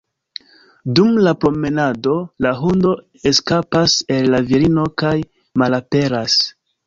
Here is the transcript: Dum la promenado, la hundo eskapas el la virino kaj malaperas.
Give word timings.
Dum 0.99 1.09
la 1.27 1.33
promenado, 1.43 2.15
la 2.45 2.53
hundo 2.69 2.93
eskapas 3.33 3.97
el 4.15 4.31
la 4.37 4.41
virino 4.49 4.87
kaj 5.03 5.15
malaperas. 5.63 6.41